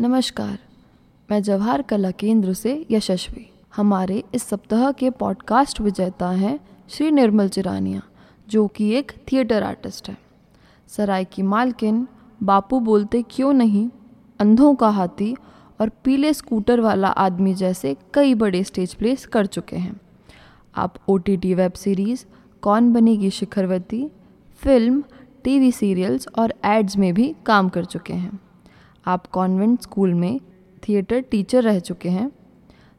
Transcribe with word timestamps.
नमस्कार। 0.00 0.58
मैं 1.30 1.42
जवाहर 1.42 1.82
कला 1.82 2.10
केंद्र 2.10 2.52
से 2.52 2.86
यशस्वी। 2.90 3.50
हमारे 3.76 4.24
इस 4.34 4.42
सप्ताह 4.42 4.92
के 4.92 5.10
पॉडकास्ट 5.10 5.80
विजेता 5.80 6.30
हैं 6.30 6.60
श्री 6.88 7.10
निर्मल 7.10 7.48
चिरानिया, 7.48 8.02
जो 8.48 8.66
कि 8.66 8.90
एक 8.90 9.12
थिएटर 9.32 9.62
आर्टिस्ट 9.62 10.08
है। 10.08 10.18
सराय 10.88 11.24
की 11.24 11.42
मालकिन, 11.42 12.08
बापू 12.42 12.80
बोलते 12.80 13.24
क्यों 13.30 13.52
नहीं, 13.52 13.90
अंधों 14.38 14.74
का 14.74 14.88
हाथी 14.88 15.36
और 15.80 15.88
पीले 15.88 16.34
स्कूटर 16.34 16.80
वाला 16.80 17.08
आदमी 17.08 17.54
जैसे 17.54 17.96
कई 18.14 18.34
बड़े 18.34 18.64
स्टेज 18.64 18.94
प्लेस 18.94 19.26
कर 19.26 19.46
चुके 19.46 19.76
हैं। 19.76 20.00
आप 20.76 20.94
O 21.08 21.16
T 21.16 21.36
T 21.36 21.54
web 21.54 21.72
series, 21.72 22.24
Kaun 22.62 22.92
Banegi 22.92 23.30
Shikharwati 23.30 24.10
film, 24.56 25.04
TV 25.44 25.72
serials 25.72 26.28
और 26.38 26.54
एड्स 26.64 26.96
में 26.96 27.14
भी 27.14 27.34
काम 27.46 27.68
कर 27.68 27.84
चुके 27.84 28.12
हैं। 28.12 28.40
आप 29.08 29.26
कॉन्वेंट 29.26 29.82
स्कूल 29.82 30.14
में 30.14 30.40
थिएटर 30.88 31.20
टीचर 31.20 31.62
रह 31.62 31.78
चुके 31.78 32.08
हैं। 32.08 32.32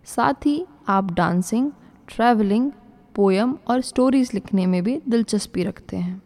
साथ 0.05 0.33
ही 0.45 0.65
आप 0.87 1.11
डांसिंग 1.11 1.71
ट्रैवलिंग 2.07 2.71
पोयम 3.15 3.57
और 3.67 3.81
स्टोरीज़ 3.81 4.31
लिखने 4.33 4.65
में 4.65 4.83
भी 4.83 5.01
दिलचस्पी 5.09 5.63
रखते 5.63 5.97
हैं। 5.97 6.21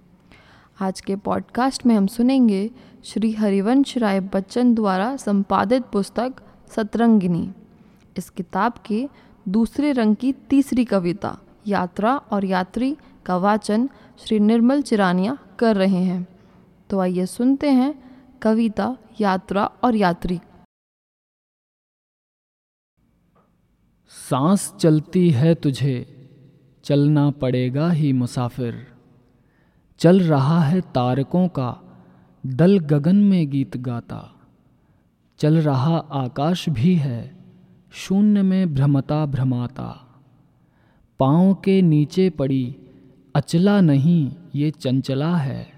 आज 0.82 1.02
के 1.02 1.16
पॉडकास्ट 1.16 1.86
में 1.86 1.96
हम 1.96 2.08
सुनेंगे 2.08 2.72
श्री 3.04 3.32
हरिवंश 3.32 3.98
राय 3.98 4.20
बच्चन 4.20 4.74
द्वारा 4.74 5.16
संपादित 5.16 5.84
पुस्तक 5.84 6.34
सतरंगिनी। 6.70 7.54
इस 8.18 8.30
किताब 8.30 8.74
के 8.86 9.10
दूसरे 9.50 9.92
रंग 9.92 10.16
की 10.16 10.32
तीसरी 10.32 10.86
कविता, 10.86 11.38
यात्रा 11.68 12.18
और 12.18 12.46
यात्री 12.46 12.98
का 13.26 13.38
वाचन 13.38 13.90
श्री 14.20 14.40
निर्मल 14.40 14.82
चिरानिया 14.82 15.38
कर 15.60 15.76
रहे 15.76 16.04
हैं। 16.04 16.28
तो 16.90 17.00
आइए 17.00 17.26
सुनते 17.26 17.70
हैं 17.70 18.04
कविता 18.42 18.98
यात्रा 19.22 19.66
और 19.66 19.96
यात्री। 19.96 20.40
सांस 24.30 24.76
चलती 24.80 25.30
है 25.30 25.56
तुझे, 25.56 26.30
चलना 26.84 27.32
पड़ेगा 27.32 27.90
ही 27.90 28.14
मुसाफिर। 28.14 28.88
चल 30.00 30.20
रहा 30.20 30.60
है 30.60 30.82
तारकों 30.82 31.48
का, 31.48 31.84
दल 32.46 32.80
गगन 32.80 33.16
में 33.16 33.50
गीत 33.50 33.78
गाता। 33.78 34.36
चल 35.40 35.58
रहा 35.58 35.98
आकाश 35.98 36.70
भी 36.70 36.96
है, 36.96 37.38
शून्य 37.92 38.42
में 38.42 38.74
भ्रमता 38.74 39.26
भ्रमाता। 39.26 40.22
पाँव 41.20 41.54
के 41.54 41.82
नीचे 41.82 42.30
पड़ी, 42.30 42.76
अचला 43.36 43.82
नहीं, 43.82 44.36
ये 44.56 44.72
चंचला 44.72 45.36
है। 45.36 45.74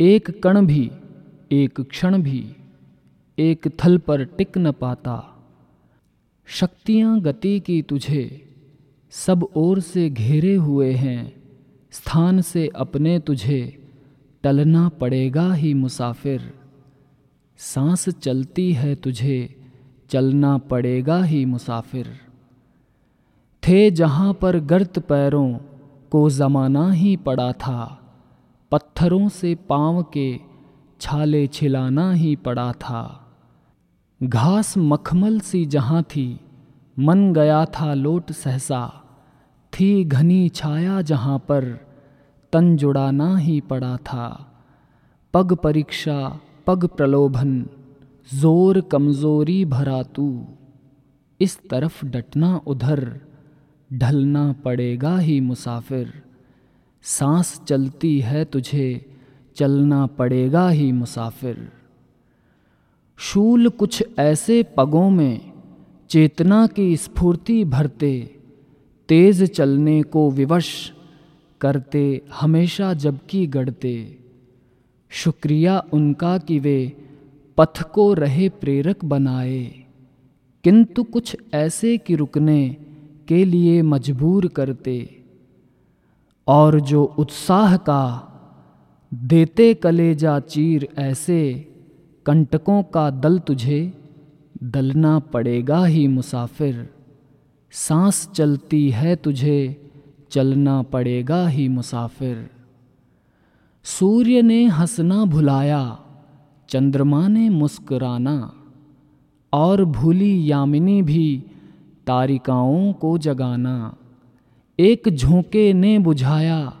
एक 0.00 0.42
कण 0.42 0.66
भी 0.66 0.90
एक 1.50 1.80
क्षण 1.80 2.22
भी 2.22 2.56
एक 3.38 3.68
थल 3.80 3.98
पर 3.98 4.24
टिक 4.24 4.58
न 4.58 4.72
पाता। 4.72 5.14
शक्तियाँ 6.48 7.20
गति 7.20 7.60
की 7.60 7.82
तुझे 7.82 8.24
सब 9.12 9.46
ओर 9.56 9.80
से 9.80 10.08
घेरे 10.10 10.54
हुए 10.54 10.92
हैं, 10.92 11.32
स्थान 11.90 12.40
से 12.40 12.66
अपने 12.76 13.18
तुझे 13.18 13.60
टलना 14.44 14.88
पड़ेगा 14.88 15.52
ही 15.52 15.74
मुसाफिर। 15.74 16.52
सांस 17.58 18.08
चलती 18.08 18.72
है 18.72 18.94
तुझे, 18.94 19.56
चलना 20.10 20.56
पड़ेगा 20.58 21.22
ही 21.22 21.44
मुसाफिर। 21.44 22.06
थे 23.62 23.90
जहाँ 23.90 24.34
पर 24.34 24.58
गर्त 24.60 24.98
पैरों 24.98 25.52
को 26.10 26.28
ज़माना 26.30 26.90
ही 26.92 27.16
पड़ा 27.16 27.52
था, 27.52 28.02
पत्थरों 28.72 29.28
से 29.28 29.54
पाँव 29.54 30.02
के 30.02 30.47
छाले 31.00 31.46
छिलाना 31.46 32.12
ही 32.12 32.36
पड़ा 32.36 32.72
था। 32.72 33.24
घास 34.22 34.74
मखमल 34.78 35.40
सी 35.40 35.66
जहाँ 35.66 36.02
थी, 36.02 36.40
मन 36.98 37.32
गया 37.32 37.64
था 37.64 37.94
लोट 37.94 38.32
सहसा। 38.32 39.04
थी 39.72 40.04
घनी 40.04 40.48
छाया 40.48 41.02
जहाँ 41.02 41.38
पर, 41.38 41.64
तन 42.52 42.76
जुड़ाना 42.76 43.36
ही 43.36 43.60
पड़ा 43.60 43.96
था। 43.96 44.54
पग 45.34 45.54
परीक्षा, 45.54 46.40
पग 46.66 46.86
प्रलोभन, 46.86 47.66
ज़ोर 48.34 48.80
कमज़ोरी 48.80 49.64
भरा 49.64 50.02
तू। 50.02 50.46
इस 51.40 51.68
तरफ़ 51.70 52.06
डटना 52.06 52.60
उधर, 52.66 53.20
ढलना 53.92 54.52
पड़ेगा 54.52 55.18
ही 55.18 55.40
मुसाफिर। 55.40 56.22
सांस 57.02 57.60
चलती 57.66 58.20
है 58.20 58.44
तुझे 58.44 59.17
चलना 59.58 60.06
पड़ेगा 60.06 60.68
ही 60.68 60.92
मुसाफिर। 60.92 61.72
शूल 63.16 63.68
कुछ 63.68 64.04
ऐसे 64.18 64.62
पगों 64.62 65.10
में 65.10 65.52
चेतना 66.10 66.66
की 66.66 66.96
स्फूर्ति 66.96 67.64
भरते, 67.64 68.36
तेज 69.08 69.50
चलने 69.50 70.02
को 70.02 70.30
विवश 70.30 70.92
करते 71.60 72.22
हमेशा 72.34 72.94
जबकि 72.94 73.46
गढ़ते। 73.46 74.18
शुक्रिया 75.10 75.84
उनका 75.92 76.38
कि 76.38 76.58
वे 76.58 76.96
पथ 77.56 77.82
को 77.82 78.14
रहे 78.14 78.48
प्रेरक 78.48 79.04
बनाए। 79.04 79.84
किंतु 80.64 81.02
कुछ 81.02 81.36
ऐसे 81.54 81.98
कि 81.98 82.14
रुकने 82.14 82.76
के 83.28 83.44
लिए 83.44 83.82
मजबूर 83.82 84.46
करते। 84.46 85.24
और 86.48 86.80
जो 86.80 87.04
उत्साह 87.04 87.76
का 87.76 88.34
देते 89.14 89.74
कलेजा 89.74 90.40
चीर 90.40 90.88
ऐसे, 90.98 91.68
कंटकों 92.26 92.82
का 92.82 93.10
दल 93.10 93.38
तुझे, 93.38 93.92
दलना 94.62 95.18
पड़ेगा 95.18 95.84
ही 95.84 96.08
मुसाफिर। 96.08 96.90
सांस 97.70 98.30
चलती 98.34 98.90
है 98.90 99.16
तुझे, 99.16 99.90
चलना 100.30 100.82
पड़ेगा 100.82 101.48
ही 101.48 101.68
मुसाफिर। 101.68 102.50
सूर्य 103.84 104.42
ने 104.42 104.66
हंसना 104.66 105.24
भुलाया, 105.24 106.00
चंद्रमा 106.68 107.28
ने 107.28 107.50
मुस्कुराना, 107.50 108.52
और 109.52 109.84
भूली 109.84 110.50
यामिनी 110.50 111.02
भी 111.02 111.44
तारिकाओं 112.06 112.92
को 112.92 113.18
जगाना। 113.18 113.96
एक 114.78 115.08
झोंके 115.08 115.72
ने 115.72 115.98
बुझाया 115.98 116.72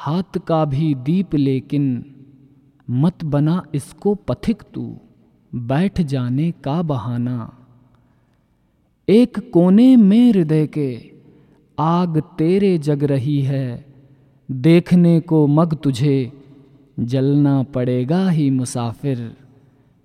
हाथ 0.00 0.38
का 0.46 0.64
भी 0.64 0.94
दीप 0.94 1.34
लेकिन 1.34 2.04
मत 2.90 3.24
बना 3.24 3.62
इसको 3.74 4.14
पथिक 4.14 4.62
तू, 4.74 4.98
बैठ 5.54 6.00
जाने 6.00 6.50
का 6.50 6.82
बहाना। 6.82 7.56
एक 9.08 9.50
कोने 9.52 9.96
में 9.96 10.32
हृदय 10.32 10.66
के 10.66 11.12
आग 11.78 12.20
तेरे 12.38 12.78
जग 12.78 13.04
रही 13.04 13.40
है, 13.42 13.86
देखने 14.50 15.20
को 15.20 15.46
मग 15.46 15.74
तुझे, 15.74 16.32
जलना 17.00 17.62
पड़ेगा 17.62 18.28
ही 18.30 18.50
मुसाफिर, 18.50 19.36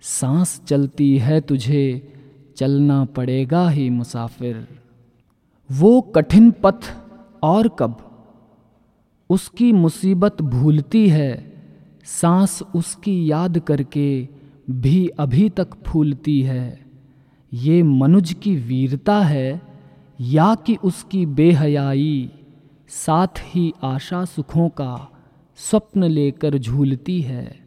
सांस 0.01 0.61
चलती 0.67 1.17
है 1.17 1.41
तुझे, 1.41 2.13
चलना 2.57 3.05
पड़ेगा 3.05 3.69
ही 3.69 3.89
मुसाफिर। 3.89 4.67
वो 5.71 6.01
कठिन 6.01 6.51
पथ 6.51 6.93
और 7.43 7.67
कब? 7.79 8.04
उसकी 9.29 9.71
मुसीबत 9.71 10.41
भूलती 10.41 11.09
है, 11.09 11.53
सांस 12.05 12.63
उसकी 12.75 13.31
याद 13.31 13.59
करके 13.59 14.27
भी 14.71 15.07
अभी 15.07 15.49
तक 15.49 15.67
फूलती 15.85 16.41
है। 16.41 16.85
ये 17.53 17.83
मनुज 17.83 18.33
की 18.33 18.55
वीरता 18.55 19.19
है, 19.19 19.61
या 20.21 20.55
कि 20.55 20.75
उसकी 20.75 21.25
बेहयाई, 21.25 22.31
साथ 22.87 23.39
ही 23.39 23.73
आशा 23.83 24.25
सुखों 24.25 24.69
का 24.69 25.11
स्वप्न 25.55 26.03
लेकर 26.03 26.57
झूलती 26.57 27.21
है। 27.21 27.59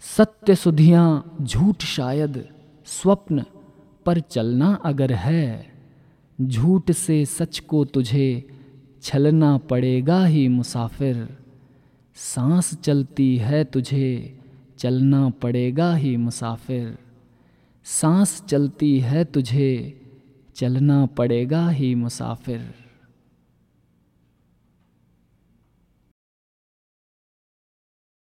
सत्य 0.00 0.54
सुधियाँ 0.54 1.36
झूठ 1.42 1.82
शायद 1.82 2.48
स्वप्न 2.86 3.44
पर 4.06 4.20
चलना 4.20 4.78
अगर 4.84 5.12
है, 5.12 5.72
झूठ 6.40 6.90
से 6.90 7.24
सच 7.24 7.58
को 7.58 7.84
तुझे 7.84 8.53
छलना 9.04 9.56
पड़ेगा 9.56 10.24
ही 10.24 10.48
मुसाफिर। 10.48 11.36
सांस 12.14 12.80
चलती 12.80 13.36
है 13.36 13.64
तुझे, 13.64 14.38
चलना 14.78 15.28
पड़ेगा 15.28 15.94
ही 15.94 16.16
मुसाफिर। 16.16 16.98
सांस 17.84 18.44
चलती 18.48 19.00
है 19.00 19.24
तुझे, 19.24 20.00
चलना 20.56 21.06
पड़ेगा 21.06 21.68
ही 21.68 21.94
मुसाफिर। 21.94 22.83